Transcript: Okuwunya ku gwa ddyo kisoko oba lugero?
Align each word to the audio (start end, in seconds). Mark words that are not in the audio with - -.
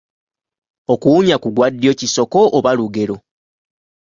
Okuwunya 0.93 1.35
ku 1.43 1.49
gwa 1.55 1.67
ddyo 1.73 1.91
kisoko 1.99 2.39
oba 2.57 2.71
lugero? 2.77 3.15